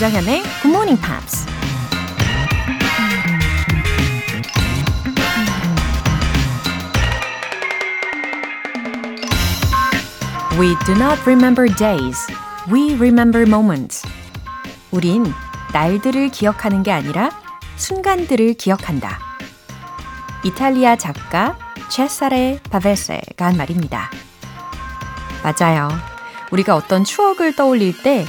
[0.00, 1.46] 조장현의 Good Morning Pops.
[10.58, 12.26] We do not remember days.
[12.72, 14.08] We remember moments.
[14.90, 15.26] 우린
[15.74, 17.30] 날들을 기억하는 게 아니라
[17.76, 19.18] 순간들을 기억한다.
[20.44, 21.58] 이탈리아 작가
[21.90, 24.10] 체사레 바베세가 한 말입니다.
[25.42, 25.90] 맞아요.
[26.50, 28.24] 우리가 어떤 추억을 떠올릴 때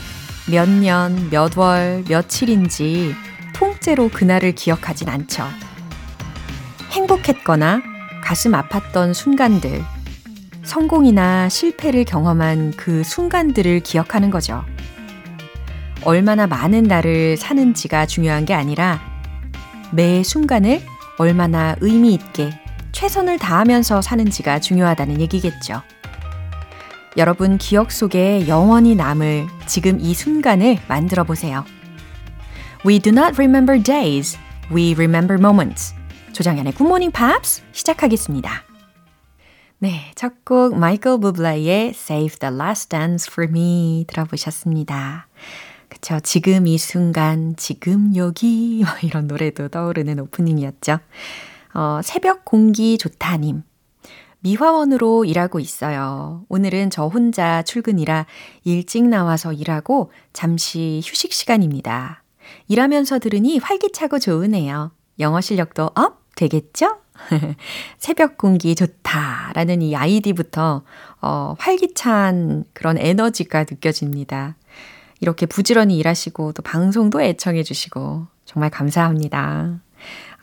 [0.50, 3.14] 몇 년, 몇 월, 며칠인지
[3.54, 5.46] 통째로 그날을 기억하진 않죠.
[6.92, 7.82] 행복했거나
[8.24, 9.84] 가슴 아팠던 순간들,
[10.64, 14.64] 성공이나 실패를 경험한 그 순간들을 기억하는 거죠.
[16.04, 19.00] 얼마나 많은 날을 사는지가 중요한 게 아니라
[19.92, 20.82] 매 순간을
[21.18, 22.52] 얼마나 의미 있게
[22.92, 25.82] 최선을 다하면서 사는지가 중요하다는 얘기겠죠.
[27.18, 31.66] 여러분 기억 속에 영원히 남을 지금 이 순간을 만들어 보세요.
[32.86, 34.38] We do not remember days.
[34.72, 35.94] We remember moments.
[36.32, 38.64] 조장현의 Good Morning Pops 시작하겠습니다.
[39.80, 45.28] 네, 첫 곡 마이클 부블레의 Save the Last Dance for Me 들어보셨습니다.
[45.90, 46.20] 그쵸.
[46.22, 51.00] 지금 이 순간, 지금 여기, 뭐 이런 노래도 떠오르는 오프닝이었죠.
[51.74, 53.64] 어, 새벽 공기 좋다님.
[54.42, 56.44] 미화원으로 일하고 있어요.
[56.50, 58.26] 오늘은 저 혼자 출근이라
[58.64, 62.24] 일찍 나와서 일하고 잠시 휴식 시간입니다.
[62.68, 64.92] 일하면서 들으니 활기차고 좋으네요.
[65.20, 66.98] 영어 실력도 업 되겠죠?
[67.98, 70.84] 새벽 공기 좋다라는 이 아이디부터
[71.22, 74.56] 어, 활기찬 그런 에너지가 느껴집니다.
[75.20, 79.80] 이렇게 부지런히 일하시고 또 방송도 애청해 주시고 정말 감사합니다.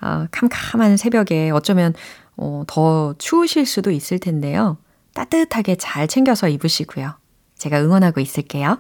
[0.00, 1.94] 어, 캄캄한 새벽에 어쩌면
[2.39, 4.78] 어, 더 추우실 수도 있을 텐데요.
[5.14, 7.14] 따뜻하게 잘 챙겨서 입으시고요.
[7.56, 8.78] 제가 응원하고 있을게요.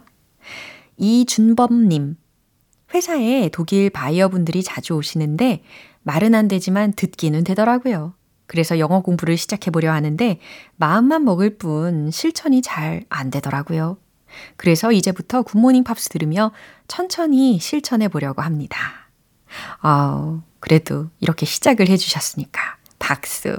[0.96, 2.16] 이준범님.
[2.94, 5.62] 회사에 독일 바이어분들이 자주 오시는데
[6.02, 8.14] 말은 안 되지만 듣기는 되더라고요.
[8.46, 10.40] 그래서 영어 공부를 시작해 보려 하는데
[10.76, 13.98] 마음만 먹을 뿐 실천이 잘 안 되더라고요.
[14.56, 16.52] 그래서 이제부터 굿모닝 팝스 들으며
[16.86, 18.78] 천천히 실천해 보려고 합니다.
[19.80, 23.56] 아우, 그래도 이렇게 시작을 해 주셨으니까 박수.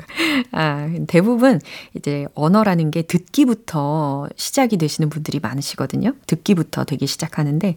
[0.52, 1.60] 아, 대부분
[1.94, 6.12] 이제 언어라는 게 듣기부터 시작이 되시는 분들이 많으시거든요.
[6.26, 7.76] 듣기부터 되기 시작하는데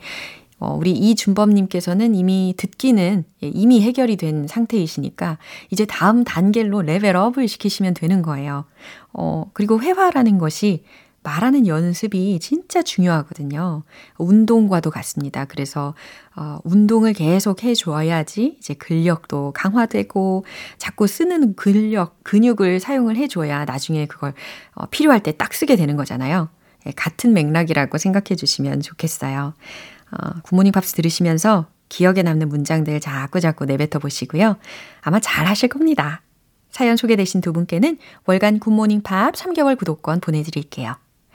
[0.59, 5.37] 어, 우리 이준범님께서는 이미 듣기는 예, 이미 해결이 된 상태이시니까
[5.71, 8.65] 이제 다음 단계로 레벨업을 시키시면 되는 거예요.
[9.13, 10.83] 어, 그리고 회화라는 것이
[11.23, 13.83] 말하는 연습이 진짜 중요하거든요.
[14.17, 15.45] 운동과도 같습니다.
[15.45, 15.95] 그래서
[16.35, 20.45] 어, 운동을 계속 해줘야지 이제 근력도 강화되고
[20.77, 24.33] 자꾸 쓰는 근력, 근육을 사용을 해줘야 나중에 그걸
[24.75, 26.49] 어, 필요할 때 딱 쓰게 되는 거잖아요.
[26.85, 29.53] 예, 같은 맥락이라고 생각해 주시면 좋겠어요.
[30.11, 34.57] 어, 굿모닝 팝스 들으시면서 기억에 남는 문장들 자꾸 자꾸 내뱉어 보시고요.
[35.01, 36.21] 아마 잘 하실 겁니다.
[36.69, 40.95] 사연 소개되신 두 분께는 월간 굿모닝 팝스 3개월 구독권 보내드릴게요.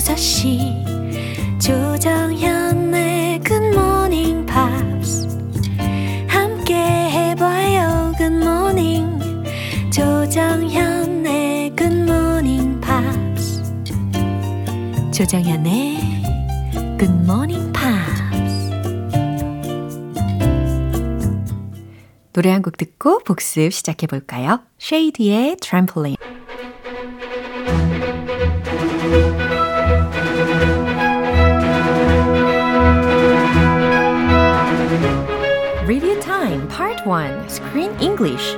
[0.00, 3.40] 6시 조정현의
[9.92, 13.62] 조정현의 Good Morning Pops.
[15.12, 16.00] 조정현의
[16.98, 18.70] Good Morning Pops.
[22.32, 24.60] 노래 한 곡 듣고 복습 시작해 볼까요?
[24.78, 25.56] 쉐이디의.
[25.60, 26.39] Review
[37.10, 38.56] 1 Screen English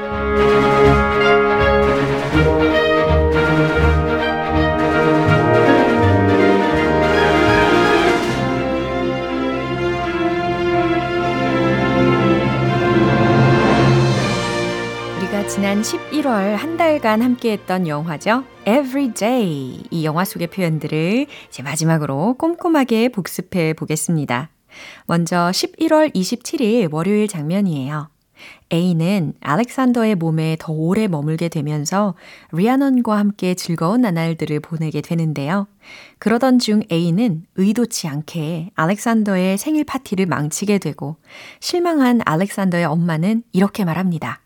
[15.49, 18.45] 지난 11월 한 달간 함께했던 영화죠.
[18.67, 19.83] Every Day.
[19.91, 24.49] 이 영화 속의 표현들을 이제 마지막으로 꼼꼼하게 복습해 보겠습니다.
[25.07, 28.12] 먼저 11월 27일 월요일 장면이에요.
[28.73, 32.15] A는 알렉산더의 몸에 더 오래 머물게 되면서
[32.53, 35.67] 리아넌과 함께 즐거운 나날들을 보내게 되는데요.
[36.19, 41.17] 그러던 중 A는 의도치 않게 알렉산더의 생일 파티를 망치게 되고
[41.61, 44.41] 실망한 알렉산더의 엄마는 이렇게 말합니다.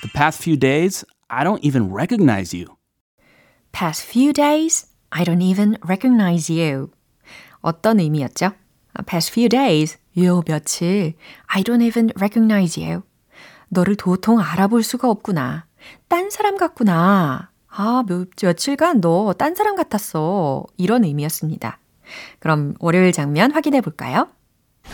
[0.00, 2.76] The past few days, I don't even recognize you.
[3.72, 6.90] Past few days, I don't even recognize you.
[7.60, 8.52] 어떤 의미였죠?
[9.06, 11.14] Past few days, 요 며칠,
[11.46, 13.02] I don't even recognize you.
[13.68, 15.66] 너를 도통 알아볼 수가 없구나.
[16.08, 17.50] 딴 사람 같구나.
[17.70, 20.64] 아, 며, 며칠간 너 딴 사람 같았어.
[20.76, 21.78] 이런 의미였습니다.
[22.40, 24.28] 그럼 월요일 장면 확인해 볼까요?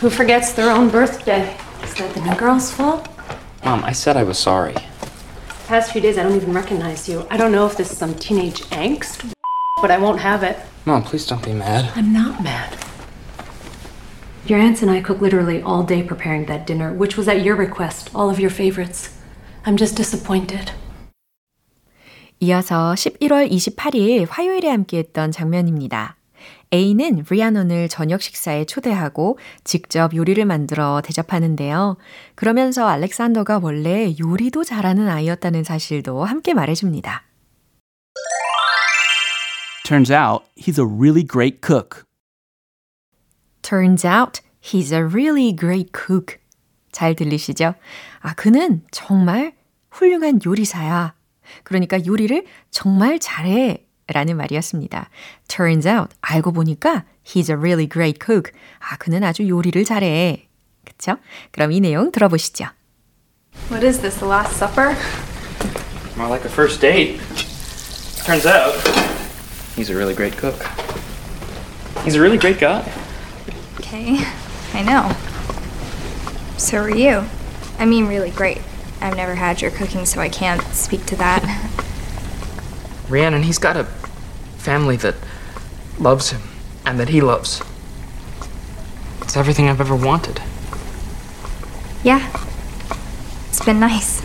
[0.01, 1.55] Who forgets their own birthday?
[1.83, 3.09] Is that the new girl's fault?
[3.63, 4.75] Mom, I said I was sorry.
[5.67, 7.25] Past few days, I don't even recognize you.
[7.31, 9.25] I don't know if this is some teenage angst,
[9.81, 10.59] but I won't have it.
[10.85, 11.89] Mom, please don't be mad.
[11.95, 12.75] I'm not mad.
[14.47, 17.55] Your aunts and I cooked literally all day preparing that dinner, which was at your
[17.57, 19.09] request, all of your favorites.
[19.65, 20.71] I'm just disappointed.
[22.39, 26.17] 이어서 11월 28일 화요일에 함께했던 장면입니다.
[26.71, 31.97] A는 리아논을 저녁 식사에 초대하고 직접 요리를 만들어 대접하는데요.
[32.35, 37.23] 그러면서 알렉산더가 원래 요리도 잘하는 아이였다는 사실도 함께 말해줍니다.
[39.87, 42.04] Turns out he's a really great cook.
[43.65, 46.37] Turns out he's a really great cook.
[46.91, 47.73] 잘 들리시죠?
[48.21, 49.53] 아, 그는 정말
[49.89, 51.15] 훌륭한 요리사야.
[51.63, 53.81] 그러니까 요리를 정말 잘해.
[54.07, 55.09] 라는 말이었습니다.
[55.47, 58.51] Turns out, 알고 보니까 he's a really great cook.
[58.77, 60.47] 아, 그는 아주 요리를 잘해.
[60.85, 61.17] 그쵸?
[61.51, 62.65] 그럼 이 내용 들어보시죠.
[63.71, 64.95] What is this, the Last Supper?
[66.15, 67.19] More like a first date.
[68.27, 68.75] Turns out,
[69.75, 70.61] he's a really great cook.
[72.03, 72.83] He's a really great guy.
[73.95, 74.17] Okay,
[74.73, 75.15] I know.
[76.57, 77.23] So are you.
[77.79, 78.61] I mean, really great.
[78.99, 81.41] I've never had your cooking, so I can't speak to that.
[83.07, 83.85] Rhiannon, he's got a
[84.57, 85.15] family that
[85.97, 86.41] loves him
[86.85, 87.61] and that he loves.
[89.21, 90.41] It's everything I've ever wanted.
[92.03, 92.29] Yeah,
[93.47, 94.21] it's been nice.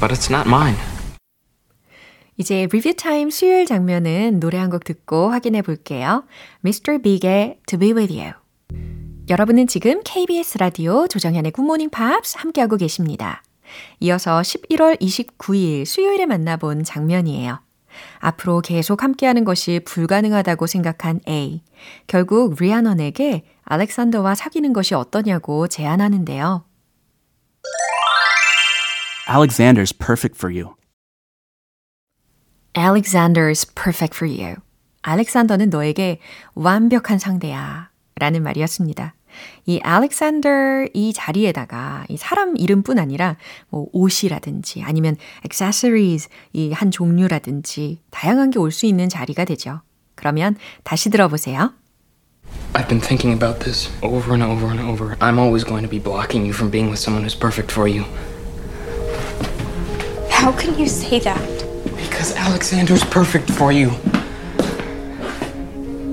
[0.00, 0.76] But it's not mine.
[2.38, 6.24] 이제 리뷰 타임 수요일 장면은 노래 한 곡 듣고 확인해 볼게요.
[6.64, 7.00] Mr.
[7.02, 8.32] Big의 To Be With You.
[9.28, 13.42] 여러분은 지금 KBS 라디오 조정현의 굿모닝 팝스 함께하고 계십니다.
[14.00, 17.60] 이어서 11월 29일 수요일에 만나본 장면이에요.
[18.20, 21.62] 앞으로 계속 함께하는 것이 불가능하다고 생각한 A.
[22.06, 26.64] 결국 리아넌에게 알렉산더와 사귀는 것이 어떠냐고 제안하는데요.
[29.28, 30.77] Alexander's perfect for you.
[32.78, 34.56] Alexander's perfect for you.
[35.02, 36.20] 알렉산더는 너에게
[36.54, 37.90] 완벽한 상대야.
[38.20, 39.14] 라는 말이었습니다.
[39.66, 43.36] 이 Alexander 이 자리에다가 이 사람 이름뿐 아니라
[43.68, 49.82] 뭐 옷이라든지 아니면 accessories 이 한 종류라든지 다양한 게 올 수 있는 자리가 되죠.
[50.14, 51.72] 그러면 다시 들어보세요.
[52.74, 55.16] I've been thinking about this over and over and over.
[55.20, 58.04] I'm always going to be blocking you from being with someone who's perfect for you.
[60.30, 61.57] How can you say that?
[62.18, 63.90] Because Alexander's perfect for you.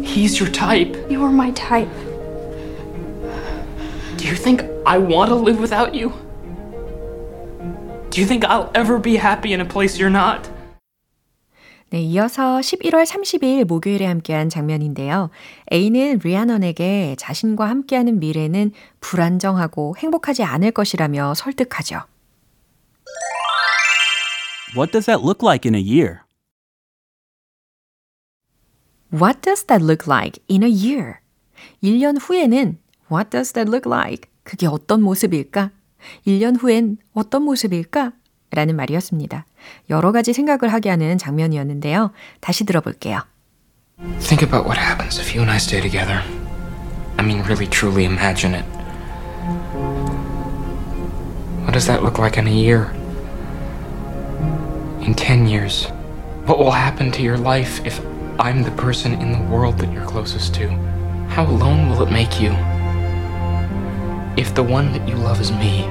[0.04, 0.96] He's your type.
[1.10, 1.90] You're my type.
[4.16, 6.14] Do you think I want to live without you?
[8.12, 10.47] Do you think I'll ever be happy in a place you're not?
[11.90, 15.31] 네, 이어서 11월 30일 목요일에 함께한 장면인데요.
[15.74, 22.04] A는 리아넌에게 자신과 함께하는 미래는 불안정하고 행복하지 않을 것이라며 설득하죠.
[24.75, 26.20] What does that look like in a year?
[29.10, 31.19] What does that look like in a year?
[31.82, 32.79] 1년 후에는
[33.10, 34.31] What does that look like?
[34.44, 35.70] 그게 어떤 모습일까?
[36.27, 38.13] 1년 후엔 어떤 모습일까?
[38.53, 39.46] 라는 말이었습니다.
[39.91, 42.13] 여러 가지 생각을 하게 하는 장면이었는데요.
[42.41, 43.20] 다시 들어볼게요.
[44.20, 46.22] Think about what happens if you and I stay together.
[47.19, 48.65] I mean, really, truly imagine it.
[51.63, 52.91] What does that look like in a year?
[55.05, 55.87] In 10 years?
[56.46, 58.01] What will happen to your life if
[58.39, 60.69] I'm the person in the world that you're closest to?
[61.29, 62.51] How alone will it make you?
[64.37, 65.84] If the one that you love is me,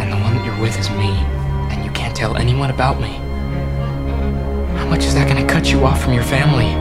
[0.00, 1.10] and the one that you're with is me,
[1.70, 3.12] and you can't tell anyone about me,
[4.76, 6.74] how much is that going to cut you off from your family?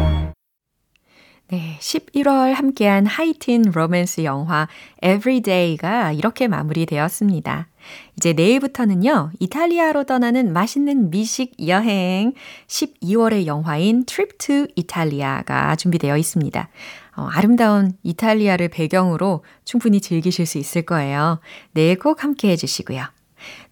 [1.48, 4.67] 네, 11월 함께한 하이틴 로맨스 영화
[5.03, 7.67] Everyday가 이렇게 마무리되었습니다.
[8.16, 12.32] 이제 내일부터는요, 이탈리아로 떠나는 맛있는 미식 여행
[12.66, 16.68] 12월의 영화인 Trip to Italia가 준비되어 있습니다.
[17.16, 21.40] 어, 아름다운 이탈리아를 배경으로 충분히 즐기실 수 있을 거예요.
[21.72, 23.04] 내일 꼭 함께 해주시고요.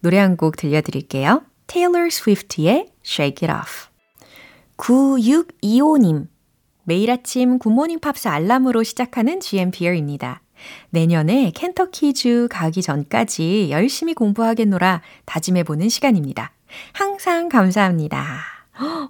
[0.01, 1.43] 노래 한 곡 들려드릴게요.
[1.67, 3.89] Taylor Swift의 Shake It Off.
[4.77, 6.27] 9625님.
[6.83, 10.41] 매일 아침 굿모닝 팝스 알람으로 시작하는 GMPer입니다.
[10.89, 16.51] 내년에 켄터키주 가기 전까지 열심히 공부하겠노라 다짐해보는 시간입니다.
[16.93, 18.59] 항상 감사합니다.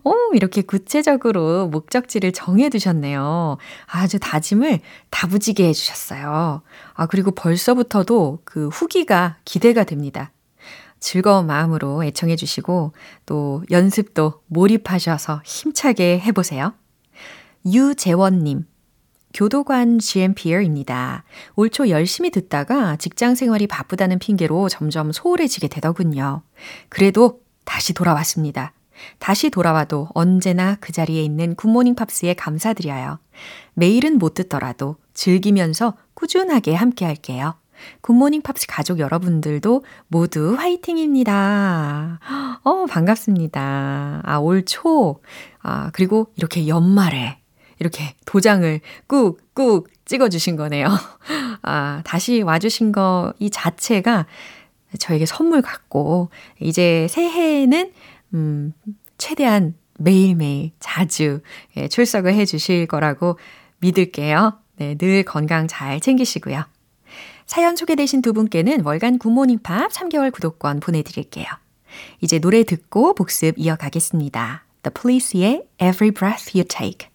[0.03, 3.57] 오, 이렇게 구체적으로 목적지를 정해두셨네요.
[3.85, 4.79] 아주 다짐을
[5.11, 6.61] 다부지게 해주셨어요.
[6.93, 10.31] 아, 그리고 벌써부터도 그 후기가 기대가 됩니다.
[10.99, 12.93] 즐거운 마음으로 애청해주시고
[13.25, 16.73] 또 연습도 몰입하셔서 힘차게 해보세요.
[17.65, 18.65] 유재원님,
[19.33, 21.23] 교도관 GMPer입니다.
[21.55, 26.41] 올 초 열심히 듣다가 직장 생활이 바쁘다는 핑계로 점점 소홀해지게 되더군요.
[26.89, 28.73] 그래도 다시 돌아왔습니다.
[29.19, 33.19] 다시 돌아와도 언제나 그 자리에 있는 굿모닝 팝스에 감사드려요.
[33.75, 37.55] 매일은 못 듣더라도 즐기면서 꾸준하게 함께 할게요.
[38.01, 42.19] 굿모닝 팝스 가족 여러분들도 모두 화이팅입니다.
[42.63, 44.21] 어, 반갑습니다.
[44.25, 45.21] 아, 올 초,
[45.61, 47.38] 아, 그리고 이렇게 연말에
[47.79, 50.87] 이렇게 도장을 꾹꾹 찍어주신 거네요.
[51.61, 54.25] 아, 다시 와주신 거 이 자체가
[54.97, 57.91] 저에게 선물 같고, 이제 새해에는,
[58.33, 58.73] 음,
[59.17, 61.41] 최대한 매일매일 자주
[61.77, 63.37] 예, 출석을 해 주실 거라고
[63.79, 64.57] 믿을게요.
[64.77, 66.63] 네, 늘 건강 잘 챙기시고요.
[67.45, 71.45] 사연 소개되신 두 분께는 월간 굿모닝 팝 3개월 구독권 보내드릴게요.
[72.21, 74.63] 이제 노래 듣고 복습 이어가겠습니다.
[74.83, 77.09] The Police의 Every Breath You Take.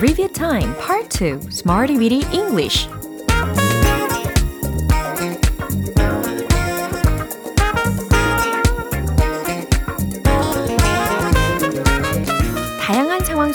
[0.00, 2.88] Review Time Part 2 Smarty Weedy English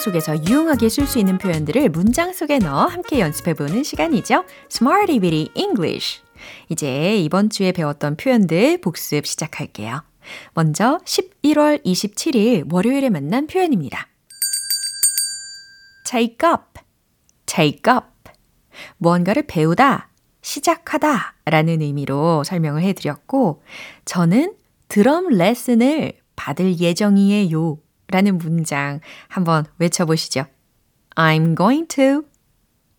[0.04, 4.44] 속에서 유용하게 쓸 수 있는 표현들을 문장 속에 넣어 함께 연습해보는 시간이죠.
[4.70, 6.20] Smarty Weedy English
[6.68, 10.02] 이제 이번 주에 배웠던 표현들 복습 시작할게요.
[10.52, 14.08] 먼저 11월 27일 월요일에 만난 표현입니다.
[16.04, 16.82] take up,
[17.46, 18.04] take up.
[18.98, 20.10] 무언가를 배우다,
[20.42, 23.62] 시작하다 라는 의미로 설명을 해드렸고,
[24.04, 24.54] 저는
[24.88, 27.78] 드럼 레슨을 받을 예정이에요
[28.14, 30.46] 라는 문장 한번 외쳐보시죠.
[31.16, 32.22] I'm going to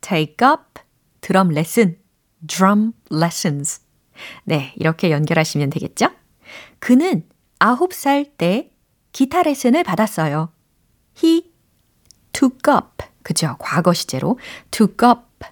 [0.02, 0.82] take up
[1.22, 1.98] 드럼 레슨,
[2.46, 3.80] drum lessons.
[4.44, 6.10] 네, 이렇게 연결하시면 되겠죠?
[6.80, 7.26] 그는
[7.60, 8.74] 9살 때
[9.14, 10.52] 기타 레슨을 받았어요.
[11.24, 11.54] He
[12.34, 13.06] took up.
[13.24, 13.56] 그죠?
[13.60, 14.38] 과거 시제로
[14.70, 15.48] took up.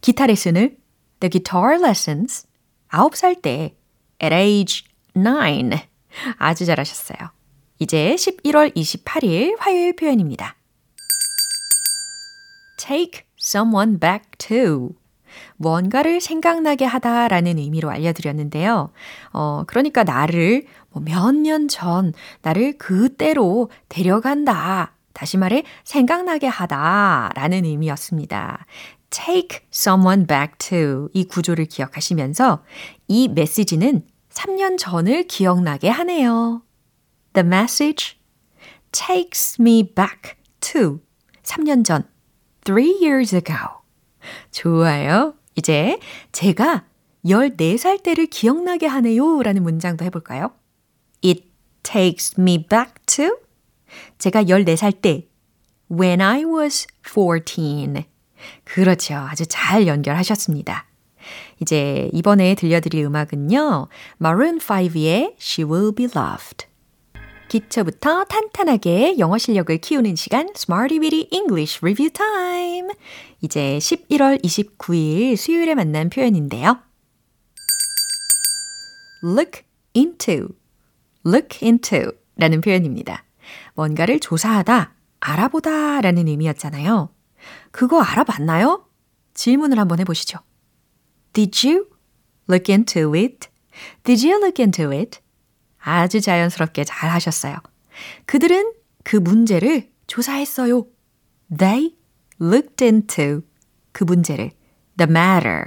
[0.00, 0.76] 기타 레슨을
[1.20, 2.48] the guitar lessons
[2.90, 3.76] 9살 때
[4.20, 4.82] at age
[5.14, 5.70] 9.
[6.38, 7.43] 아주 잘하셨어요.
[7.84, 10.56] 이제 11월 28일 화요일 표현입니다.
[12.78, 14.92] take someone back to.
[15.56, 18.90] 무언가를 생각나게 하다라는 의미로 알려드렸는데요.
[19.34, 24.94] 어, 그러니까 나를 뭐 몇년 전, 나를 그때로 데려간다.
[25.12, 28.64] 다시 말해, 생각나게 하다 라는 의미였습니다.
[29.10, 32.64] take someone back to 이 구조를 기억하시면서
[33.08, 36.62] 이 메시지는 3년 전을 기억나게 하네요.
[37.34, 38.16] The message
[38.92, 40.36] takes me back
[40.72, 41.00] to
[41.42, 42.04] 3년 전,
[42.64, 43.82] three years ago.
[44.50, 45.34] 좋아요.
[45.56, 45.98] 이제
[46.32, 46.84] 제가
[47.24, 50.52] 14살 때를 기억나게 하네요 라는 문장도 해볼까요?
[51.24, 51.44] It
[51.82, 53.36] takes me back to
[54.18, 55.28] 제가 14살 때
[55.90, 58.04] when I was 14.
[58.64, 59.14] 그렇죠.
[59.14, 60.86] 아주 잘 연결하셨습니다.
[61.60, 63.88] 이제 이번에 들려드릴 음악은요.
[64.20, 66.66] Maroon 5의 She Will Be Loved.
[67.54, 72.88] 기초부터 탄탄하게 영어 실력을 키우는 시간 Smarty Weedy English Review Time.
[73.42, 76.80] 이제 11월 29일 수요일에 만난 표현인데요.
[79.22, 79.62] look
[79.94, 80.48] into,
[81.24, 83.24] look into 라는 표현입니다.
[83.74, 87.10] 뭔가를 조사하다, 알아보다 라는 의미였잖아요.
[87.70, 88.84] 그거 알아봤나요?
[89.34, 90.40] 질문을 한번 해보시죠.
[91.32, 91.86] Did you
[92.50, 93.48] look into it?
[94.02, 95.20] Did you look into it?
[95.84, 97.56] 아주 자연스럽게 잘 하셨어요.
[98.24, 98.72] 그들은
[99.04, 100.86] 그 문제를 조사했어요.
[101.56, 101.94] They
[102.40, 103.42] looked into
[103.92, 104.50] 그 문제를
[104.96, 105.64] the matter.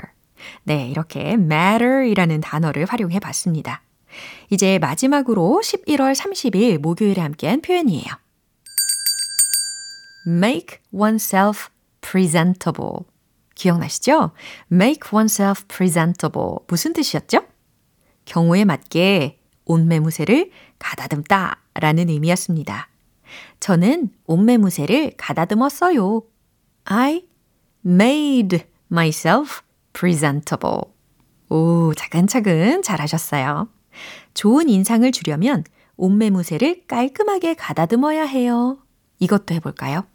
[0.63, 3.83] 네, 이렇게 matter이라는 단어를 활용해 봤습니다.
[4.49, 8.07] 이제 마지막으로 11월 30일 목요일에 함께한 표현이에요.
[10.27, 11.69] make oneself
[12.01, 13.05] presentable.
[13.55, 14.31] 기억나시죠?
[14.71, 16.57] make oneself presentable.
[16.67, 17.45] 무슨 뜻이었죠?
[18.25, 19.36] 경우에 맞게
[19.67, 22.89] 옷매무새를 가다듬다 라는 의미였습니다.
[23.59, 26.23] 저는 옷매무새를 가다듬었어요.
[26.85, 27.27] I
[27.85, 28.59] made
[28.91, 29.61] myself
[29.93, 30.81] presentable.
[31.49, 33.69] 오, 차근차근 잘하셨어요.
[34.33, 35.63] 좋은 인상을 주려면
[35.97, 38.79] 옷매무새를 깔끔하게 가다듬어야 해요.
[39.19, 40.05] 이것도 해볼까요?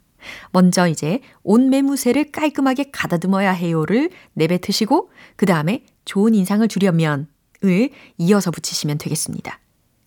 [0.51, 7.27] 먼저 이제 옷매무새를 깔끔하게 가다듬어야 해요를 내뱉으시고 그 다음에 좋은 인상을 주려면
[7.63, 9.59] 을 이어서 붙이시면 되겠습니다.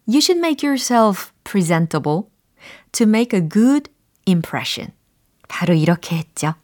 [0.09, 2.23] You should make yourself presentable
[2.93, 3.91] to make a good
[4.27, 4.93] impression.
[5.49, 6.55] 바로 이렇게 했죠.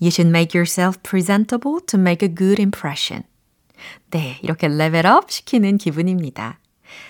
[0.00, 3.24] You should make yourself presentable to make a good impression.
[4.10, 4.68] 네, 이렇게
[5.06, 6.58] up 시키는 기분입니다.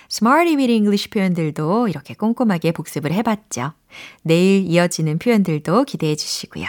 [0.09, 3.73] Smarty with English 표현들도 이렇게 꼼꼼하게 복습을 해봤죠.
[4.23, 6.67] 내일 이어지는 표현들도 기대해 주시고요.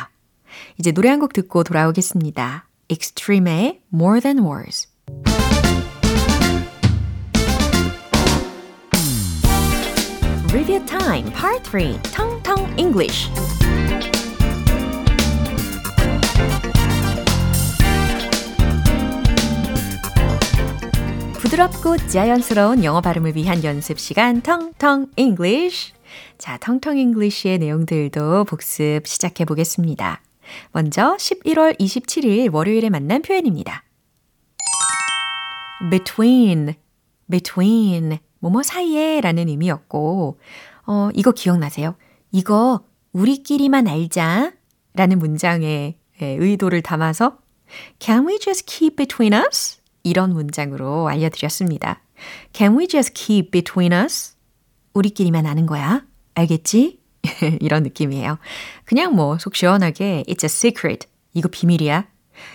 [0.78, 2.68] 이제 노래 한 곡 듣고 돌아오겠습니다.
[2.88, 4.88] Extreme의 More Than Words.
[10.64, 13.28] Review Time Part 3 텅텅 English
[21.34, 25.92] 부드럽고 자연스러운 영어 발음을 위한 연습 시간 텅텅 English.
[26.38, 30.22] 자, 텅텅 English의 내용들도 복습 시작해 보겠습니다.
[30.72, 33.84] 먼저 11월 27일 월요일에 만난 표현입니다.
[35.90, 36.74] between,
[37.30, 40.38] between, 뭐뭐 사이에 라는 의미였고,
[40.86, 41.96] 어, 이거 기억나세요?
[42.30, 44.52] 이거 우리끼리만 알자
[44.94, 47.38] 라는 문장의 의도를 담아서
[47.98, 49.78] Can we just keep between us?
[50.02, 52.02] 이런 문장으로 알려드렸습니다.
[52.52, 54.36] Can we just keep between us?
[54.92, 56.04] 우리끼리만 아는 거야.
[56.34, 57.00] 알겠지?
[57.60, 58.38] 이런 느낌이에요.
[58.84, 61.08] 그냥 뭐 속 시원하게 It's a secret.
[61.32, 62.06] 이거 비밀이야.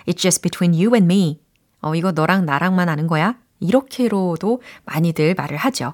[0.07, 1.41] It's just between you and me.
[1.81, 3.37] 어, 이거 너랑 나랑만 아는 거야.
[3.59, 5.93] 이렇게로도 많이들 말을 하죠.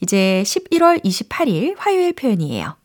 [0.00, 2.76] 이제 11월 28일 화요일 표현이에요.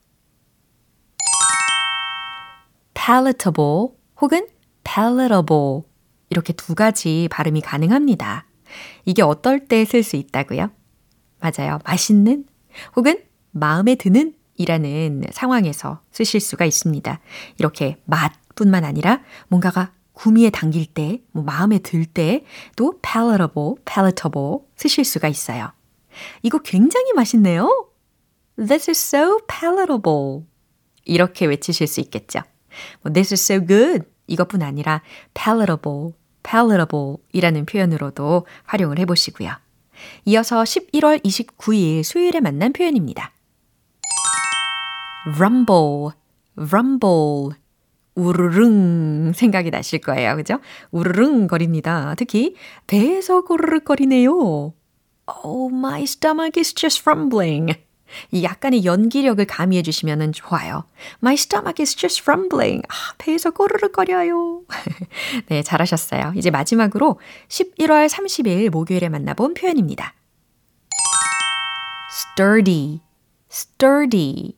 [2.93, 3.89] palatable
[4.21, 4.47] 혹은
[4.83, 5.81] palatable
[6.29, 8.45] 이렇게 두 가지 발음이 가능합니다.
[9.05, 10.71] 이게 어떨 때 쓸 수 있다고요?
[11.39, 11.79] 맞아요.
[11.85, 12.45] 맛있는
[12.95, 17.19] 혹은 마음에 드는 이라는 상황에서 쓰실 수가 있습니다.
[17.59, 25.27] 이렇게 맛뿐만 아니라 뭔가가 구미에 당길 때, 뭐 마음에 들 때도 palatable, palatable 쓰실 수가
[25.27, 25.71] 있어요.
[26.41, 27.87] 이거 굉장히 맛있네요.
[28.57, 30.45] This is so palatable.
[31.03, 32.39] 이렇게 외치실 수 있겠죠.
[33.01, 34.07] 뭐, This is so good.
[34.27, 35.01] 이것뿐 아니라
[35.33, 39.51] palatable, palatable 이라는 표현으로도 활용을 해보시고요.
[40.25, 43.33] 이어서 11월 29일 수요일에 만난 표현입니다.
[45.37, 46.11] rumble,
[46.57, 47.64] rumble.
[48.15, 50.35] 우르릉 생각이 나실 거예요.
[50.35, 50.59] 그죠?
[50.91, 52.15] 우르릉 거립니다.
[52.17, 52.55] 특히
[52.87, 54.73] 배에서 고르륵 거리네요.
[55.27, 57.75] Oh, my stomach is just rumbling.
[58.31, 60.85] 이 약간의 연기력을 가미해 주시면 좋아요.
[61.21, 62.83] My stomach is just rumbling.
[62.87, 64.61] 아, 배에서 꼬르륵거려요.
[65.49, 66.33] 네, 잘하셨어요.
[66.35, 70.13] 이제 마지막으로 11월 30일 목요일에 만나본 표현입니다.
[72.11, 73.01] sturdy,
[73.51, 74.55] sturdy.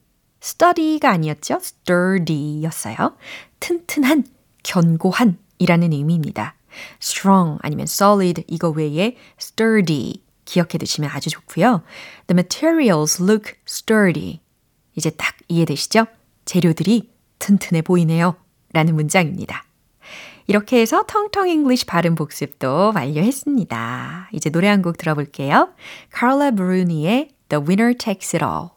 [0.48, 1.56] Study가 아니었죠?
[1.62, 3.18] sturdy였어요.
[3.60, 4.24] 튼튼한,
[4.64, 6.56] 견고한 이라는 의미입니다.
[7.02, 11.84] strong 아니면 solid 이거 외에 sturdy 기억해 두시면 아주 좋고요.
[12.28, 14.40] The materials look sturdy.
[14.96, 16.06] 이제 딱 이해되시죠?
[16.46, 18.36] 재료들이 튼튼해 보이네요.
[18.74, 19.66] 라는 문장입니다.
[20.48, 24.30] 이렇게 해서 텅텅 English 발음 복습도 완료했습니다.
[24.32, 25.70] 이제 노래 한 곡 들어볼게요.
[26.12, 28.77] 카를라 브루니의 The Winner Takes It All.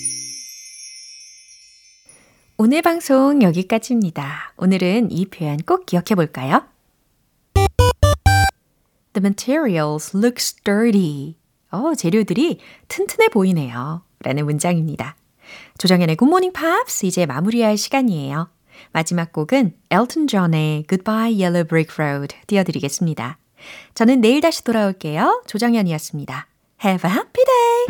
[2.63, 4.53] 오늘 방송 여기까지입니다.
[4.55, 6.63] 오늘은 이 표현 꼭 기억해 볼까요?
[9.13, 11.37] The materials look sturdy.
[11.71, 14.03] 어, 재료들이 튼튼해 보이네요.
[14.19, 15.15] 라는 문장입니다.
[15.79, 18.51] 조정현의 굿모닝 팝스 이제 마무리할 시간이에요.
[18.91, 23.39] 마지막 곡은 엘튼 존의 Goodbye Yellow Brick Road 띄워드리겠습니다.
[23.95, 25.45] 저는 내일 다시 돌아올게요.
[25.47, 26.47] 조정현이었습니다.
[26.85, 27.71] Have a happy day!